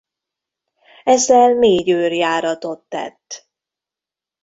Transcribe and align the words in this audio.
Ezzel 1.03 1.53
négy 1.53 1.89
őrjáratot 1.89 2.79
tett. 2.89 3.47